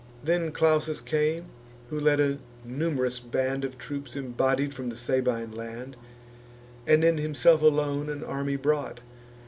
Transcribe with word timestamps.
Then 0.23 0.51
Clausus 0.51 0.99
came, 0.99 1.45
who 1.91 1.99
led 1.99 2.19
a 2.19 2.39
num'rous 2.65 3.19
band 3.19 3.63
Of 3.63 3.77
troops 3.77 4.15
embodied 4.15 4.73
from 4.73 4.89
the 4.89 4.95
Sabine 4.95 5.51
land, 5.51 5.95
And, 6.87 7.03
in 7.03 7.19
himself 7.19 7.61
alone, 7.61 8.09
an 8.09 8.23
army 8.23 8.55
brought. 8.55 9.01